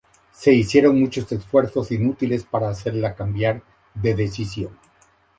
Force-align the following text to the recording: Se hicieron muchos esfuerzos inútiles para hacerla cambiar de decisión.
Se 0.31 0.51
hicieron 0.51 0.99
muchos 0.99 1.31
esfuerzos 1.31 1.91
inútiles 1.91 2.43
para 2.43 2.69
hacerla 2.69 3.13
cambiar 3.13 3.61
de 3.93 4.15
decisión. 4.15 4.71